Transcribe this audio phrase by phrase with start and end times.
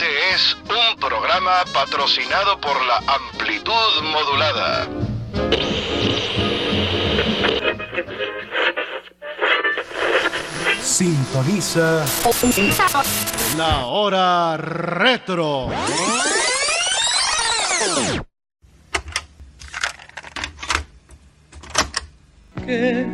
[0.00, 4.88] Este es un programa patrocinado por la amplitud modulada.
[10.80, 12.06] Sintoniza
[13.58, 15.68] la hora retro.
[22.64, 23.06] Que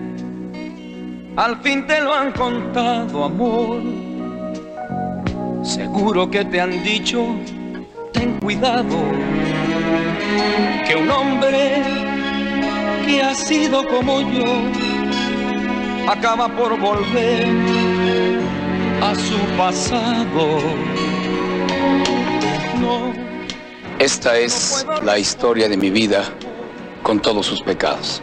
[1.36, 4.05] al fin te lo han contado, amor.
[5.66, 7.26] Seguro que te han dicho,
[8.12, 8.96] ten cuidado,
[10.86, 11.82] que un hombre
[13.04, 14.44] que ha sido como yo
[16.08, 17.48] acaba por volver
[19.02, 20.60] a su pasado.
[22.80, 23.12] No.
[23.98, 26.22] Esta es la historia de mi vida
[27.02, 28.22] con todos sus pecados.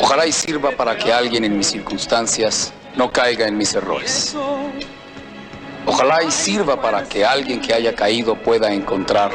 [0.00, 4.36] Ojalá y sirva para que alguien en mis circunstancias no caiga en mis errores.
[5.92, 9.32] Ojalá y sirva para que alguien que haya caído pueda encontrar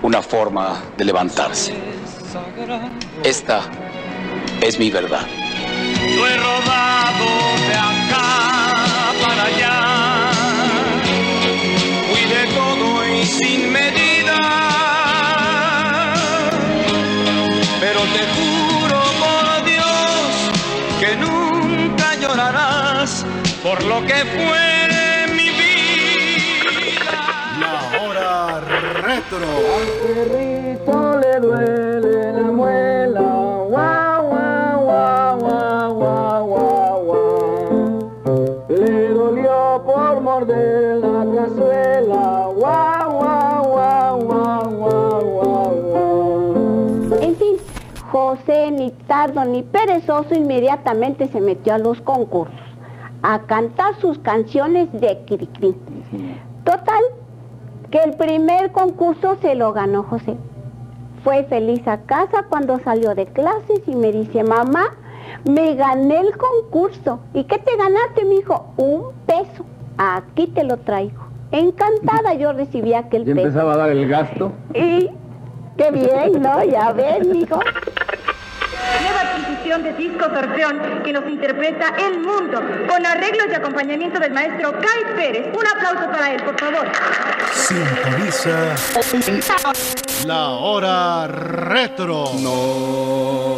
[0.00, 1.74] una forma de levantarse.
[3.22, 3.60] Esta
[4.62, 5.26] es mi verdad.
[6.16, 7.28] Yo he rodado
[7.68, 10.30] de acá para allá.
[12.08, 14.38] Fui de todo y sin medida.
[17.78, 23.26] Pero te juro por Dios que nunca llorarás
[23.62, 24.65] por lo que fue
[29.28, 29.42] Al
[30.04, 33.20] perrito le duele la muela.
[33.68, 38.12] Guau, guau, guau, guau, guau, guau, guau.
[38.68, 42.50] Le dolió por morder la cazuela.
[42.54, 47.20] Guau, guau, guau, guau, guau, guau, guau.
[47.20, 47.56] En fin,
[48.12, 52.54] José ni tardo ni perezoso inmediatamente se metió a los concursos
[53.22, 55.74] a cantar sus canciones de Cricri.
[56.64, 57.02] Total,
[57.96, 60.36] que el primer concurso se lo ganó José.
[61.24, 64.94] Fue feliz a casa cuando salió de clases y me dice, mamá,
[65.48, 67.20] me gané el concurso.
[67.32, 68.66] ¿Y qué te ganaste, mi hijo?
[68.76, 69.64] Un peso.
[69.96, 71.24] Aquí te lo traigo.
[71.52, 73.46] Encantada yo recibí aquel ¿Ya peso.
[73.46, 74.52] empezaba a dar el gasto?
[74.74, 75.08] Y
[75.78, 76.62] qué bien, ¿no?
[76.64, 77.58] Ya ves, mijo.
[79.66, 85.16] De discos Orfeón que nos interpreta El Mundo con arreglos y acompañamiento del maestro Kai
[85.16, 85.48] Pérez.
[85.52, 86.86] Un aplauso para él, por favor.
[87.52, 88.76] Sintoniza
[90.24, 92.30] la hora retro.
[92.40, 93.56] No,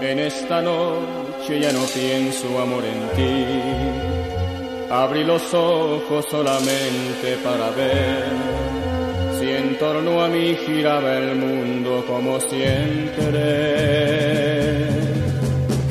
[0.00, 3.46] en esta noche ya no pienso amor en ti.
[4.90, 8.71] Abrí los ojos solamente para ver
[9.82, 13.40] torno a mí giraba el mundo como siempre.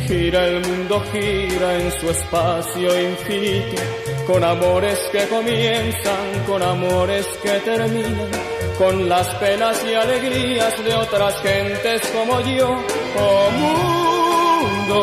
[0.08, 3.82] Gira el mundo, gira en su espacio infinito,
[4.28, 8.32] con amores que comienzan, con amores que terminan,
[8.78, 12.70] con las penas y alegrías de otras gentes como yo,
[13.20, 15.00] oh mundo.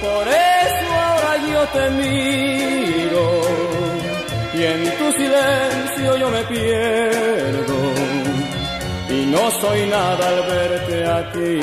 [0.00, 3.81] Por eso ahora yo te miro
[4.62, 7.78] y en tu silencio yo me pierdo.
[9.16, 11.54] Y no soy nada al verte a ti.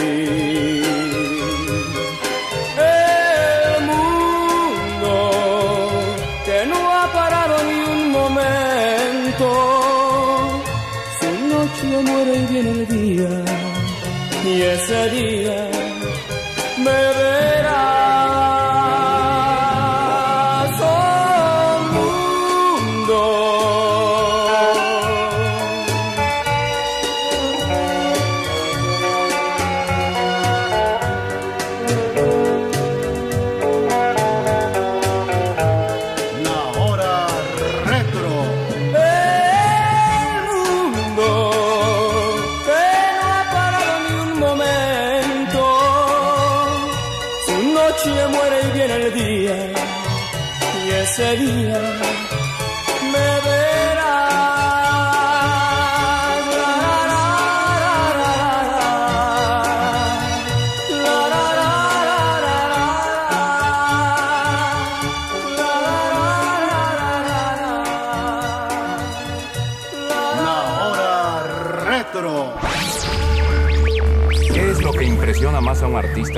[2.98, 5.12] El mundo
[6.46, 9.48] que no ha parado ni un momento,
[11.20, 13.34] su noche muere y viene el día.
[14.52, 15.60] Y ese día
[16.86, 17.00] me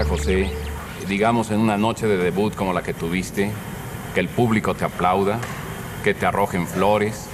[0.06, 0.50] José?
[1.07, 3.51] Digamos en una noche de debut como la que tuviste,
[4.13, 5.39] que el público te aplauda,
[6.03, 7.27] que te arrojen flores,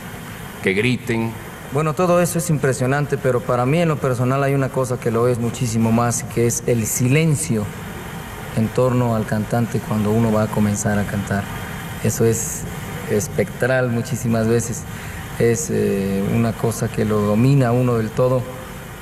[0.63, 1.31] que griten.
[1.73, 5.11] Bueno, todo eso es impresionante, pero para mí en lo personal hay una cosa que
[5.11, 7.65] lo es muchísimo más, que es el silencio
[8.55, 11.43] en torno al cantante cuando uno va a comenzar a cantar.
[12.03, 12.63] Eso es
[13.11, 14.83] espectral muchísimas veces.
[15.39, 18.41] Es eh, una cosa que lo domina uno del todo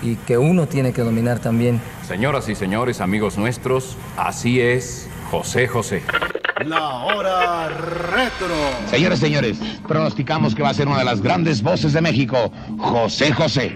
[0.02, 1.80] y que uno tiene que dominar también.
[2.08, 6.04] Señoras y señores, amigos nuestros, así es José José.
[6.64, 8.54] La hora retro.
[8.88, 9.58] Señores, señores,
[9.88, 13.76] pronosticamos que va a ser una de las grandes voces de México, José José.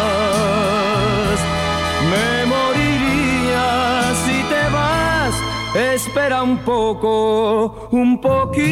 [6.13, 8.65] Espera un poco, un poquito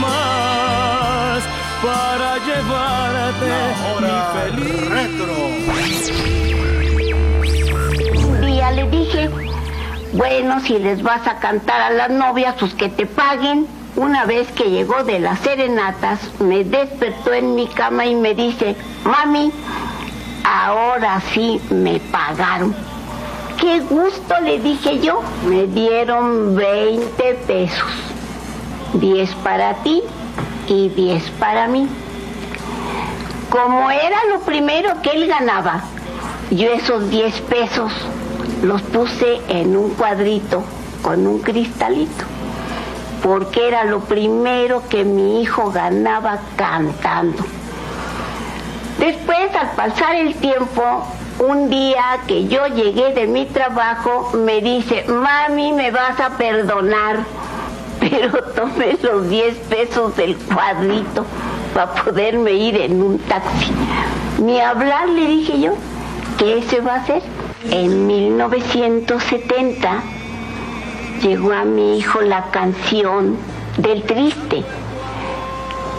[0.00, 1.42] más
[1.82, 3.46] para llevarte
[4.02, 4.12] mi
[8.22, 9.30] Un día le dije,
[10.12, 13.66] bueno, si les vas a cantar a las novias, pues que te paguen.
[13.96, 18.76] Una vez que llegó de las serenatas, me despertó en mi cama y me dice,
[19.04, 19.50] mami,
[20.44, 22.76] ahora sí me pagaron.
[23.60, 25.22] Qué gusto, le dije yo.
[25.46, 27.88] Me dieron 20 pesos.
[28.94, 30.02] 10 para ti
[30.68, 31.88] y 10 para mí.
[33.50, 35.84] Como era lo primero que él ganaba,
[36.50, 37.92] yo esos 10 pesos
[38.62, 40.64] los puse en un cuadrito
[41.02, 42.24] con un cristalito,
[43.22, 47.44] porque era lo primero que mi hijo ganaba cantando.
[48.98, 51.06] Después, al pasar el tiempo,
[51.38, 57.18] un día que yo llegué de mi trabajo, me dice, mami, me vas a perdonar,
[58.00, 61.24] pero tomé los 10 pesos del cuadrito
[61.74, 63.72] para poderme ir en un taxi.
[64.42, 65.74] Ni hablar, le dije yo,
[66.38, 67.22] que ese va a ser.
[67.70, 70.02] En 1970
[71.22, 73.36] llegó a mi hijo la canción
[73.78, 74.62] del triste,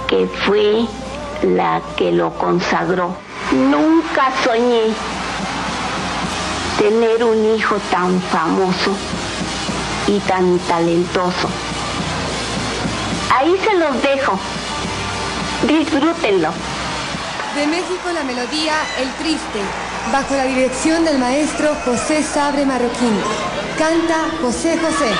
[0.08, 0.86] que fue
[1.44, 3.16] la que lo consagró.
[3.52, 4.94] Nunca soñé
[6.78, 8.96] tener un hijo tan famoso
[10.08, 11.50] y tan talentoso.
[13.36, 14.40] Ahí se los dejo.
[15.68, 16.50] Disfrútenlo.
[17.56, 19.60] De México la melodía El Triste,
[20.12, 23.18] bajo la dirección del maestro José Sabre Marroquín.
[23.78, 25.12] Canta José José.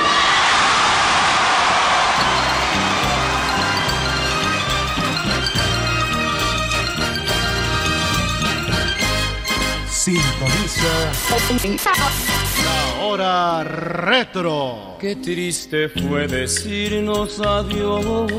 [10.68, 14.98] Sintoniza la hora retro.
[15.00, 18.30] Qué triste fue decirnos adiós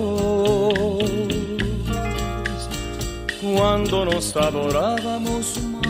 [3.42, 5.90] cuando nos adorábamos más.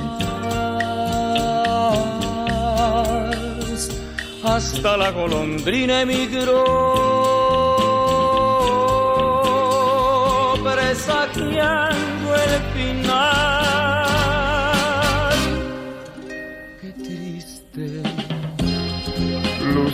[4.41, 6.63] Hasta la golondrina emigró,
[10.63, 13.48] presagiando el final.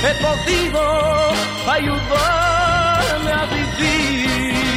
[0.00, 0.82] He podido
[1.68, 4.68] ayudarme a vivir.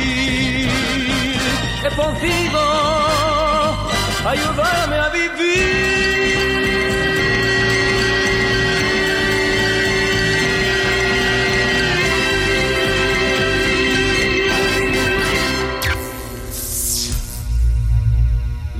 [1.84, 2.62] He podido
[4.25, 5.10] ayudarme a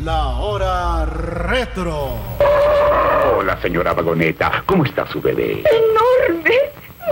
[0.04, 2.20] La hora retro.
[3.42, 4.62] Hola, señora Vagoneta.
[4.68, 5.64] ¿Cómo está su bebé?
[5.66, 6.54] ¡Enorme!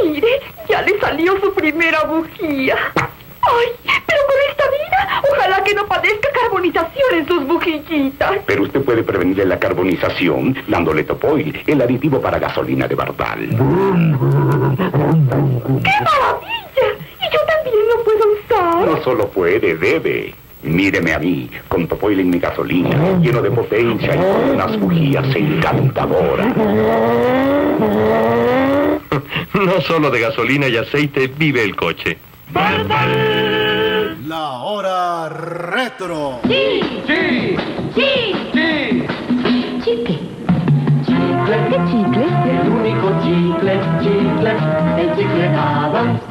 [0.03, 2.75] Mire, ya le salió su primera bujía.
[2.93, 3.67] ¡Ay!
[4.05, 8.38] Pero con esta vida, ojalá que no padezca carbonización en sus bujillitas.
[8.45, 13.50] Pero usted puede prevenirle la carbonización dándole Topoil, el aditivo para gasolina de Bardal.
[13.50, 13.55] ¡Qué
[16.05, 16.89] maravilla!
[17.21, 18.86] Y yo también lo puedo usar.
[18.88, 20.36] No solo puede, debe.
[20.63, 25.35] Míreme a mí, con Topoil en mi gasolina, lleno de potencia y con unas bujías
[25.35, 26.53] encantadoras.
[29.53, 32.17] No solo de gasolina y aceite vive el coche.
[34.27, 36.39] La hora retro.
[36.47, 37.55] Sí, sí,
[37.95, 39.05] sí, sí.
[39.83, 40.19] Chicle.
[41.05, 41.57] Chicle.
[41.69, 42.25] ¿Qué chicle?
[42.61, 44.51] El único chicle, chicle,
[44.97, 46.21] el chicle Adams.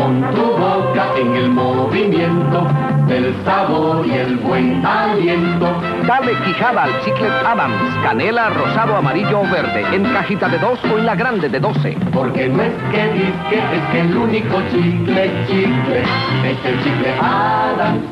[0.00, 2.66] Con tu boca en el movimiento
[3.06, 5.78] del sabor y el buen aliento.
[6.06, 10.96] Dale quijada al Chiclet Adams, canela, rosado, amarillo o verde, en cajita de dos o
[10.96, 11.98] en la grande de 12.
[12.14, 16.00] Porque no es que disque, es que el único chicle, chicle,
[16.44, 18.02] es el chicle Adams.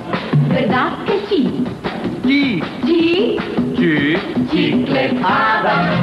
[0.50, 1.64] ¿Verdad que sí?
[2.26, 2.62] Sí.
[2.85, 3.38] Sí.
[3.78, 4.16] Sí.
[4.50, 6.02] Chicle Adams.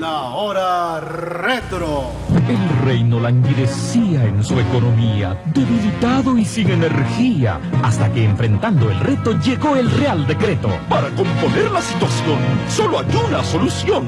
[0.00, 2.25] La hora retro.
[2.48, 9.32] El reino languidecía en su economía, debilitado y sin energía, hasta que enfrentando el reto
[9.40, 10.68] llegó el Real Decreto.
[10.88, 12.38] Para componer la situación,
[12.68, 14.04] solo hay una solución.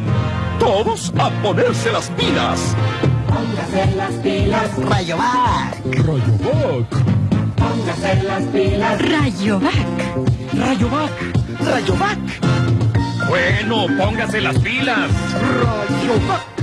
[0.61, 2.77] Todos a ponerse las pilas.
[3.27, 4.85] Póngase las pilas.
[4.85, 5.85] Rayovac.
[5.85, 6.89] Rayovac.
[7.57, 9.03] Póngase las pilas.
[9.03, 9.73] Rayovac.
[10.53, 11.11] Rayovac.
[11.67, 12.19] Rayovac.
[13.29, 15.11] Bueno, póngase las pilas.
[15.33, 16.58] Rayovac.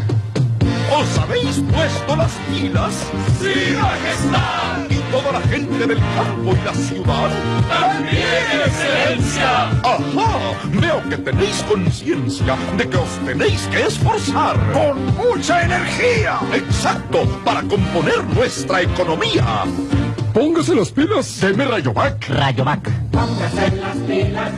[0.91, 2.93] ¿Os habéis puesto las pilas?
[3.39, 4.89] ¡Sí, majestad!
[4.89, 7.29] ¿Y toda la gente del campo y la ciudad?
[7.69, 9.69] ¡También, excelencia!
[9.83, 10.53] ¡Ajá!
[10.73, 14.57] Veo que tenéis conciencia de que os tenéis que esforzar.
[14.73, 16.39] ¡Con mucha energía!
[16.53, 17.25] ¡Exacto!
[17.43, 19.65] Para componer nuestra economía.
[20.33, 22.29] Póngase las pilas, deme Rayovac.
[22.29, 22.89] Rayovac.
[23.11, 24.51] Póngase las pilas.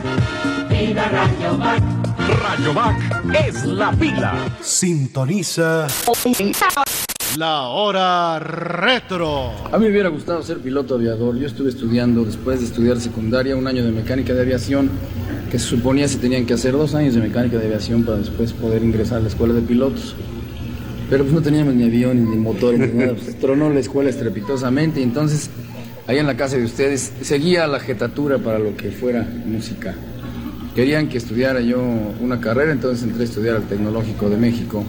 [0.68, 1.97] Viva Rayovac.
[2.28, 4.34] Rayovac es la pila.
[4.60, 5.86] Sintoniza.
[7.38, 9.52] La hora retro.
[9.72, 11.38] A mí me hubiera gustado ser piloto aviador.
[11.38, 14.90] Yo estuve estudiando, después de estudiar secundaria, un año de mecánica de aviación,
[15.50, 18.52] que se suponía se tenían que hacer dos años de mecánica de aviación para después
[18.52, 20.14] poder ingresar a la escuela de pilotos.
[21.08, 23.14] Pero pues no teníamos ni aviones, ni motores, ni nada.
[23.14, 25.48] Pues, tronó la escuela estrepitosamente y entonces,
[26.06, 29.94] ahí en la casa de ustedes, seguía la jetatura para lo que fuera música.
[30.74, 31.82] Querían que estudiara yo
[32.20, 34.84] una carrera, entonces entré a estudiar al Tecnológico de México,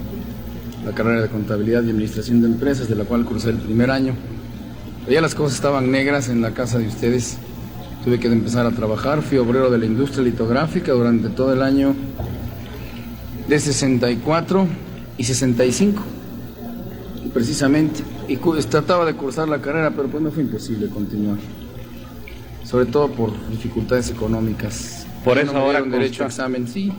[0.86, 4.14] la carrera de Contabilidad y Administración de Empresas, de la cual cursé el primer año.
[5.02, 7.38] Pero ya las cosas estaban negras en la casa de ustedes.
[8.04, 11.96] Tuve que empezar a trabajar, fui obrero de la industria litográfica durante todo el año
[13.48, 14.68] de 64
[15.18, 16.02] y 65,
[17.34, 18.04] precisamente.
[18.28, 21.38] Y trataba de cursar la carrera, pero pues no fue imposible continuar.
[22.64, 25.08] Sobre todo por dificultades económicas.
[25.24, 26.92] Por eso no ahora derecho a examen, sí.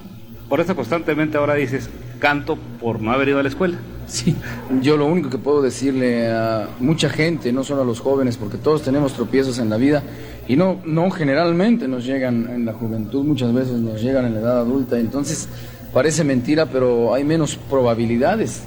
[0.49, 3.79] Por eso constantemente ahora dices, canto por no haber ido a la escuela.
[4.07, 4.35] Sí,
[4.81, 8.59] yo lo único que puedo decirle a mucha gente, no solo a los jóvenes, porque
[8.59, 10.03] todos tenemos tropiezos en la vida
[10.49, 14.41] y no, no generalmente nos llegan en la juventud, muchas veces nos llegan en la
[14.41, 15.49] edad adulta, entonces
[15.93, 18.65] parece mentira, pero hay menos probabilidades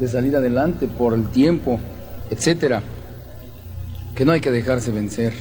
[0.00, 1.78] de salir adelante por el tiempo,
[2.30, 2.82] etcétera,
[4.16, 5.32] que no hay que dejarse vencer.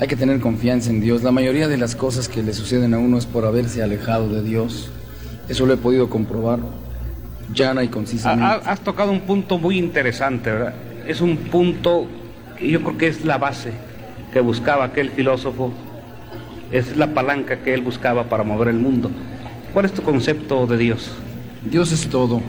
[0.00, 1.22] Hay que tener confianza en Dios.
[1.22, 4.42] La mayoría de las cosas que le suceden a uno es por haberse alejado de
[4.42, 4.90] Dios.
[5.48, 6.58] Eso lo he podido comprobar
[7.54, 8.44] llana y concisamente.
[8.44, 10.74] Ha- ha- has tocado un punto muy interesante, ¿verdad?
[11.06, 12.06] Es un punto
[12.58, 13.70] que yo creo que es la base
[14.32, 15.72] que buscaba aquel filósofo
[16.72, 19.10] es la palanca que él buscaba para mover el mundo.
[19.72, 21.12] ¿Cuál es tu concepto de Dios?
[21.70, 22.40] Dios es todo.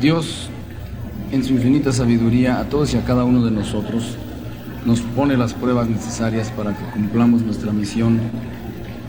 [0.00, 0.48] Dios,
[1.32, 4.16] en su infinita sabiduría, a todos y a cada uno de nosotros,
[4.84, 8.18] nos pone las pruebas necesarias para que cumplamos nuestra misión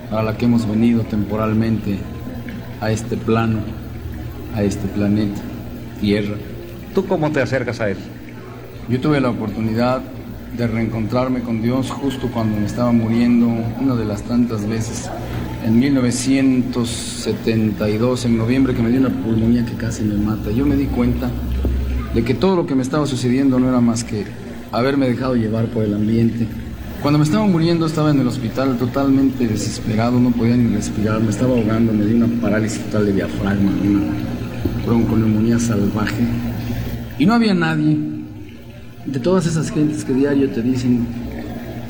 [0.10, 2.00] para la que hemos venido temporalmente
[2.80, 3.60] a este plano,
[4.56, 5.42] a este planeta,
[6.00, 6.38] Tierra.
[6.94, 7.98] ¿Tú cómo te acercas a Él?
[8.88, 10.02] Yo tuve la oportunidad
[10.56, 13.48] de reencontrarme con Dios justo cuando me estaba muriendo,
[13.82, 15.10] una de las tantas veces,
[15.66, 20.52] en 1972, en noviembre, que me dio una pulmonía que casi me mata.
[20.52, 21.30] Yo me di cuenta
[22.14, 25.66] de que todo lo que me estaba sucediendo no era más que haberme dejado llevar
[25.68, 26.48] por el ambiente.
[27.02, 31.30] Cuando me estaba muriendo estaba en el hospital totalmente desesperado, no podía ni respirar, me
[31.30, 34.02] estaba ahogando, me dio una parálisis total de diafragma, una
[34.86, 36.24] bronconeumonía salvaje.
[37.20, 37.98] Y no había nadie
[39.06, 41.06] de todas esas gentes que diario te dicen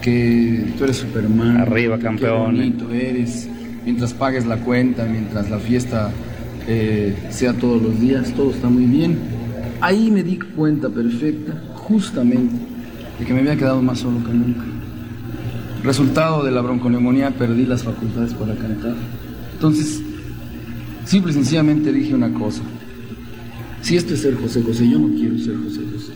[0.02, 1.58] que tú eres Superman.
[1.58, 2.56] Arriba, campeón.
[2.56, 3.50] Qué bonito eres.
[3.86, 6.12] Mientras pagues la cuenta, mientras la fiesta
[6.68, 9.18] eh, sea todos los días, todo está muy bien.
[9.82, 11.54] Ahí me di cuenta perfecta,
[11.88, 12.56] justamente,
[13.20, 14.66] de que me había quedado más solo que nunca.
[15.84, 18.96] Resultado de la bronconeumonía, perdí las facultades para cantar.
[19.54, 20.02] Entonces,
[21.06, 22.64] simple y sencillamente dije una cosa.
[23.82, 26.14] Si esto es ser José José, yo no quiero ser José José.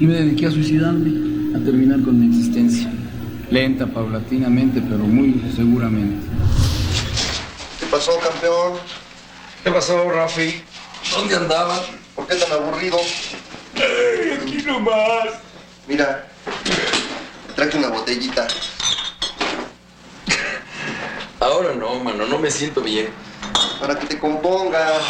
[0.00, 2.92] Y me dediqué a suicidarme, a terminar con mi existencia.
[3.52, 6.26] Lenta, paulatinamente, pero muy seguramente.
[7.78, 8.80] ¿Qué pasó, campeón?
[9.62, 10.54] ¿Qué pasó, Rafi?
[11.16, 11.80] ¿Dónde andaba?
[12.16, 12.98] ¿Por qué tan aburrido?
[14.64, 15.40] Nomás.
[15.88, 16.28] Mira,
[17.56, 18.46] traje una botellita.
[21.40, 23.12] Ahora no, mano, no me siento bien.
[23.80, 25.02] Para que te compongas.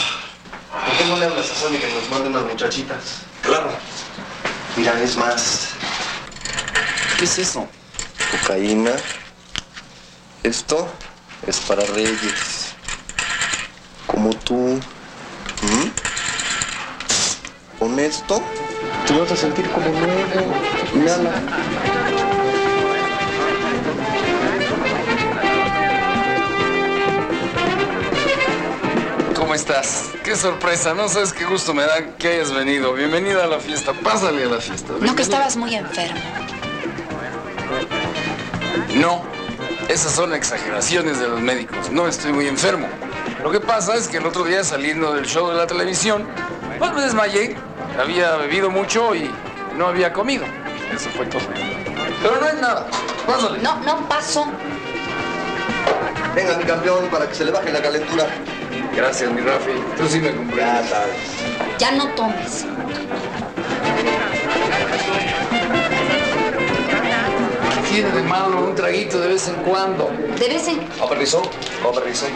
[0.70, 3.22] ¿Por qué no le hablas a Sony que nos mande unas muchachitas?
[3.42, 3.70] Claro.
[4.76, 5.68] Mira, es más.
[7.18, 7.68] ¿Qué es eso?
[8.30, 8.92] Cocaína.
[10.42, 10.88] Esto
[11.46, 12.72] es para reyes.
[14.06, 14.80] Como tú.
[15.62, 15.90] ¿Mm?
[17.78, 18.42] Con esto
[19.12, 20.54] te vas a sentir como nuevo.
[20.94, 21.32] Inhala.
[29.34, 30.10] ¿Cómo estás?
[30.24, 32.94] Qué sorpresa, no sabes qué gusto me da que hayas venido.
[32.94, 34.94] Bienvenida a la fiesta, pásale a la fiesta.
[35.00, 36.20] No que estabas muy enfermo.
[38.94, 39.22] No,
[39.88, 41.90] esas son exageraciones de los médicos.
[41.90, 42.86] No estoy muy enfermo.
[43.42, 46.26] Lo que pasa es que el otro día saliendo del show de la televisión,
[46.78, 47.71] pues me desmayé.
[47.98, 49.30] Había bebido mucho y
[49.76, 50.44] no había comido.
[50.94, 51.42] Eso fue todo.
[52.22, 52.86] Pero no es nada.
[53.26, 53.58] Pásale.
[53.62, 54.46] No, no paso.
[56.34, 58.26] Venga, mi campeón, para que se le baje la calentura.
[58.96, 59.72] Gracias, mi Rafi.
[59.96, 60.90] Tú sí me comprendes.
[61.78, 62.64] Ya no tomes.
[67.90, 70.10] Tiene de malo un traguito de vez en cuando.
[70.38, 71.42] De vez en, Overrizó,
[71.84, 72.26] overrizó.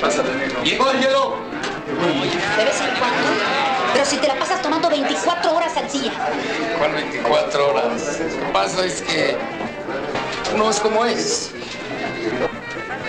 [0.00, 0.60] Pásale, negro.
[0.64, 1.36] ¡Y hielo!
[2.58, 3.67] de vez en cuando.
[3.92, 6.12] Pero si te la pasas tomando 24 horas al día.
[6.78, 8.18] ¿Cuál 24 horas?
[8.20, 9.36] Lo que pasa es que
[10.54, 11.50] uno es como es.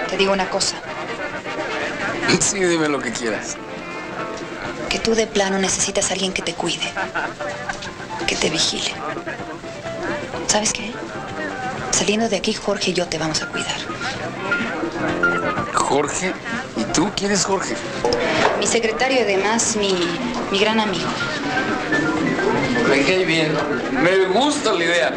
[0.09, 0.75] Te digo una cosa.
[2.39, 3.57] Sí, dime lo que quieras.
[4.89, 6.91] Que tú de plano necesitas a alguien que te cuide.
[8.27, 8.91] Que te vigile.
[10.47, 10.91] ¿Sabes qué?
[11.91, 13.77] Saliendo de aquí, Jorge y yo te vamos a cuidar.
[15.73, 16.33] ¿Jorge?
[16.75, 17.11] ¿Y tú?
[17.15, 17.75] ¿Quién es Jorge?
[18.59, 19.93] Mi secretario y además mi,
[20.51, 21.07] mi gran amigo.
[22.89, 23.57] Me cae bien.
[23.91, 25.13] Me gusta la idea.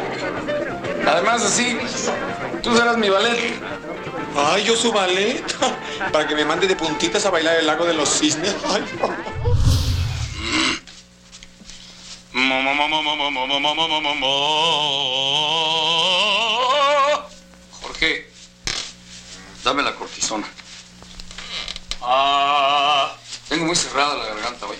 [1.05, 1.77] Además, así,
[2.61, 3.59] tú serás mi ballet.
[4.35, 5.43] Ay, yo su ballet.
[6.11, 8.55] Para que me mande de puntitas a bailar el lago de los cisnes.
[8.69, 8.83] Ay.
[17.81, 18.31] Jorge,
[19.63, 20.47] dame la cortisona.
[22.01, 23.15] Ah.
[23.53, 24.77] Tengo muy cerrada la garganta hoy.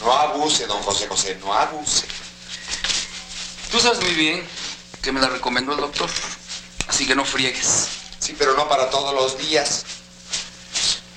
[0.00, 2.06] No abuse, don José José, no abuse.
[3.70, 4.48] Tú sabes muy bien
[5.02, 6.08] que me la recomendó el doctor.
[6.86, 7.86] Así que no friegues.
[8.18, 9.84] Sí, pero no para todos los días.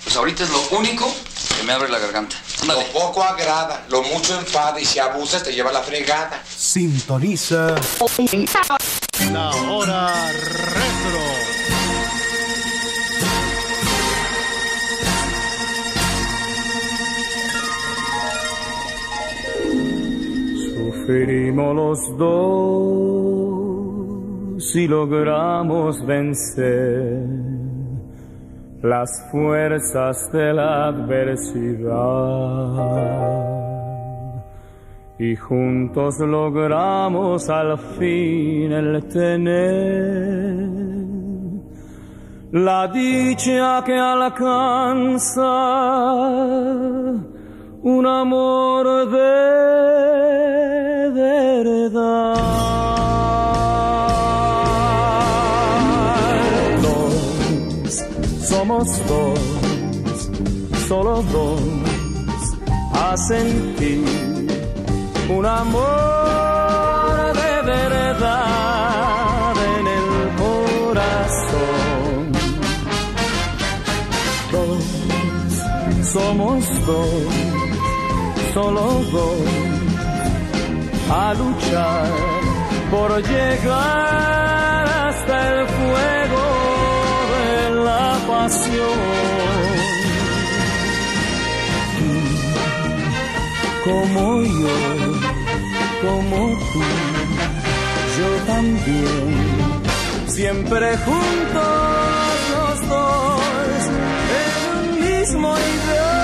[0.04, 1.10] Pues ahorita es lo único
[1.58, 2.36] que me abre la garganta.
[2.68, 6.44] Lo poco agrada, lo mucho enfada y si abusas te lleva la fregada.
[6.46, 7.74] Sintoniza
[9.32, 11.01] la hora retro.
[21.14, 22.76] Los dos
[24.76, 27.28] y logramos vencer
[28.82, 31.92] las fuerzas de la adversidad.
[35.20, 40.70] y juntos logramos al fin el tener
[42.54, 45.44] la dicha que alcanza
[47.84, 50.41] un amor de
[51.64, 52.36] verdad.
[56.82, 58.04] Dos,
[58.50, 59.40] somos dos,
[60.88, 61.62] solo dos,
[62.94, 64.04] a sentir
[65.30, 70.08] un amor de verdad en el
[70.44, 72.32] corazón.
[74.52, 74.84] Dos,
[76.12, 77.10] somos dos,
[78.54, 79.71] solo dos,
[81.12, 82.10] a luchar
[82.90, 86.44] por llegar hasta el fuego
[87.36, 89.42] de la pasión.
[93.84, 94.78] como yo,
[96.02, 96.38] como
[96.72, 96.82] tú,
[98.18, 99.34] yo también,
[100.28, 103.82] siempre juntos los dos,
[104.40, 106.21] en un mismo ideal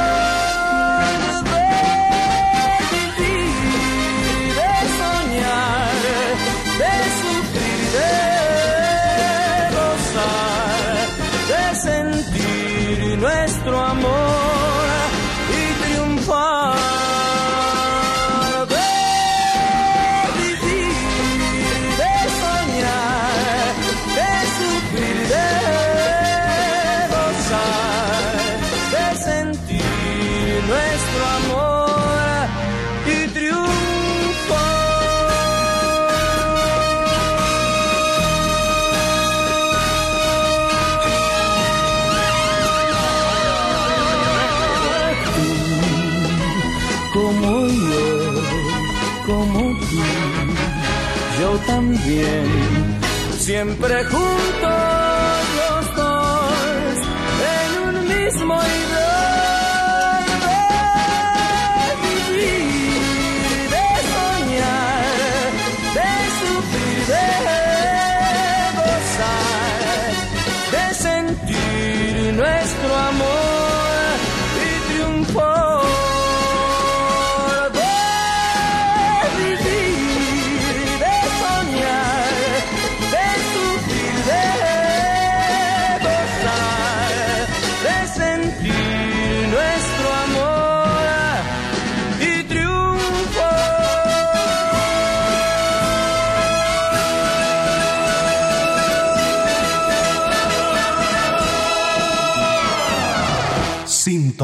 [53.77, 54.36] siempre juntos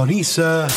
[0.06, 0.68] Sintoniza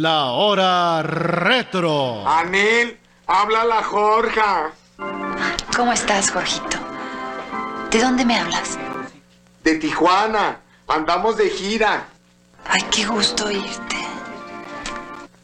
[0.00, 2.26] la hora retro.
[2.26, 4.72] Anel, habla la Jorja.
[5.76, 6.78] ¿Cómo estás, Jorgito?
[7.90, 8.76] ¿De dónde me hablas?
[9.62, 10.60] De Tijuana.
[10.88, 12.08] Andamos de gira.
[12.64, 13.96] Ay, qué gusto oírte.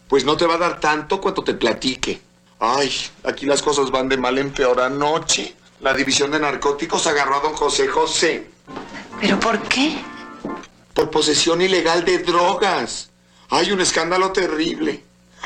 [0.08, 2.20] Pues no te va a dar tanto cuanto te platique.
[2.58, 2.92] Ay,
[3.24, 4.80] aquí las cosas van de mal en peor.
[4.80, 8.50] Anoche, la división de narcóticos agarró a don José José
[9.20, 9.96] ¿Pero por qué?
[10.94, 13.10] Por posesión ilegal de drogas.
[13.50, 15.04] Hay un escándalo terrible.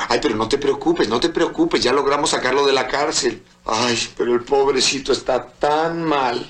[0.08, 1.82] Ay, pero no te preocupes, no te preocupes.
[1.82, 3.42] Ya logramos sacarlo de la cárcel.
[3.64, 6.46] Ay, pero el pobrecito está tan mal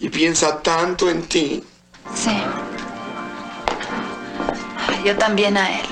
[0.00, 1.62] y piensa tanto en ti.
[2.14, 2.36] Sí.
[5.04, 5.86] Yo también a él.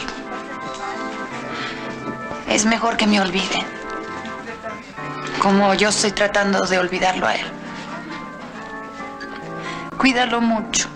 [2.49, 3.65] Es mejor que me olvide.
[5.41, 7.47] Como yo estoy tratando de olvidarlo a él.
[9.99, 10.89] Cuídalo mucho.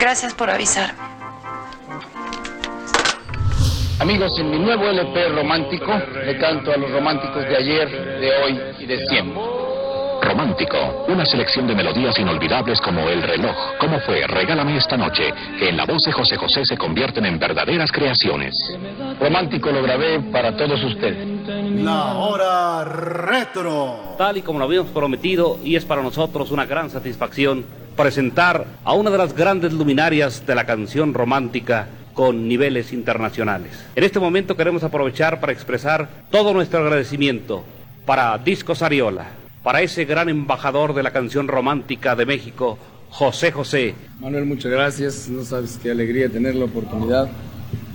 [0.00, 0.98] Gracias por avisarme.
[3.98, 5.92] Amigos, en mi nuevo LP romántico
[6.24, 9.69] le canto a los románticos de ayer, de hoy y de siempre.
[10.30, 14.24] Romántico, una selección de melodías inolvidables como El reloj, ¿Cómo fue?
[14.28, 15.24] Regálame esta noche,
[15.58, 18.54] que en la voz de José José se convierten en verdaderas creaciones.
[19.18, 21.26] Romántico lo grabé para todos ustedes.
[21.82, 24.14] La hora retro.
[24.18, 27.64] Tal y como lo habíamos prometido, y es para nosotros una gran satisfacción
[27.96, 33.84] presentar a una de las grandes luminarias de la canción romántica con niveles internacionales.
[33.96, 37.64] En este momento queremos aprovechar para expresar todo nuestro agradecimiento
[38.06, 42.78] para Discos Ariola, para ese gran embajador de la canción romántica de México,
[43.10, 43.94] José José.
[44.20, 45.28] Manuel, muchas gracias.
[45.28, 47.28] No sabes qué alegría tener la oportunidad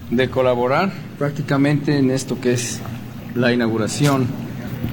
[0.10, 2.82] de colaborar prácticamente en esto que es
[3.34, 4.28] la inauguración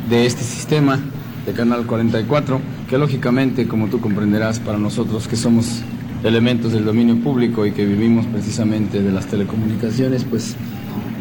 [0.09, 0.99] de este sistema
[1.45, 5.83] de Canal 44, que lógicamente, como tú comprenderás, para nosotros que somos
[6.25, 10.57] elementos del dominio público y que vivimos precisamente de las telecomunicaciones, pues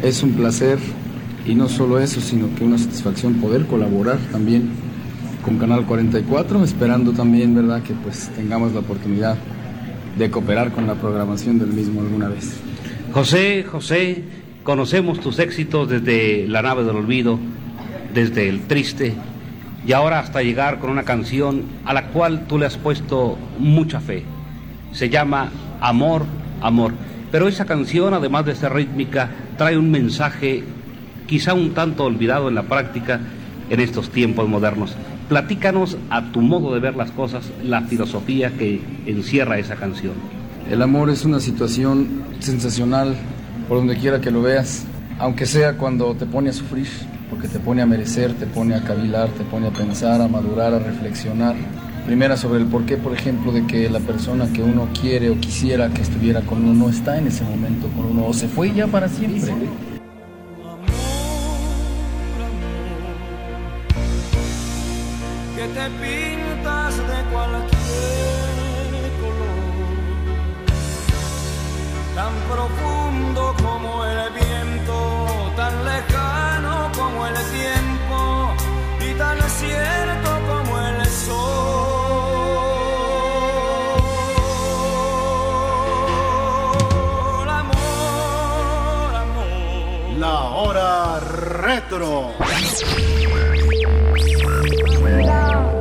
[0.02, 0.78] es un placer
[1.44, 4.70] Y no solo eso, sino que una satisfacción poder colaborar también
[5.42, 9.36] con Canal 44, esperando también, ¿verdad?, que pues tengamos la oportunidad
[10.16, 12.60] de cooperar con la programación del mismo alguna vez.
[13.12, 14.24] José, José,
[14.62, 17.38] conocemos tus éxitos desde La nave del olvido,
[18.14, 19.14] desde El triste,
[19.86, 24.00] y ahora hasta llegar con una canción a la cual tú le has puesto mucha
[24.00, 24.22] fe.
[24.92, 25.50] Se llama
[25.80, 26.24] Amor,
[26.60, 26.92] Amor.
[27.32, 30.62] Pero esa canción, además de ser rítmica, trae un mensaje
[31.26, 33.20] quizá un tanto olvidado en la práctica
[33.70, 34.94] en estos tiempos modernos.
[35.32, 40.12] Platícanos a tu modo de ver las cosas, la filosofía que encierra esa canción.
[40.70, 43.14] El amor es una situación sensacional
[43.66, 44.84] por donde quiera que lo veas,
[45.18, 46.86] aunque sea cuando te pone a sufrir,
[47.30, 50.74] porque te pone a merecer, te pone a cavilar, te pone a pensar, a madurar,
[50.74, 51.56] a reflexionar.
[52.04, 55.88] Primera sobre el porqué, por ejemplo, de que la persona que uno quiere o quisiera
[55.88, 58.86] que estuviera con uno no está en ese momento con uno o se fue ya
[58.86, 59.50] para siempre.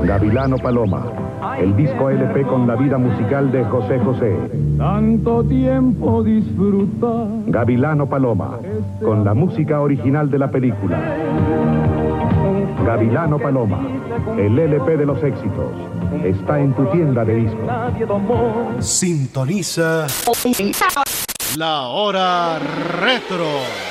[0.04, 1.06] Gavilano Paloma,
[1.58, 4.36] el disco LP con la vida musical de José José.
[4.78, 7.28] Tanto tiempo disfrutar.
[7.48, 8.60] Gavilano Paloma,
[9.02, 11.00] con la música original de la película.
[12.86, 13.80] Gavilano Paloma,
[14.38, 15.72] el LP de los éxitos.
[16.26, 17.70] Está en tu tienda de discos.
[18.80, 20.08] Sintoniza
[21.56, 22.60] la hora
[23.00, 23.91] retro.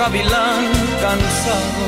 [0.00, 0.64] gavilán
[1.02, 1.86] cansado,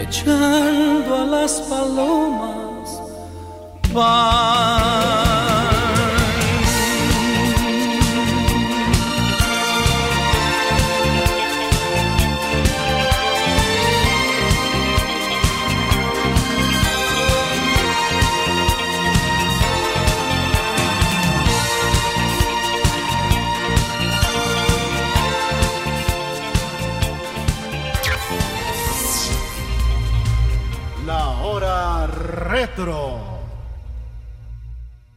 [0.00, 3.02] echando a las palomas
[3.92, 5.35] La
[32.56, 33.25] retro.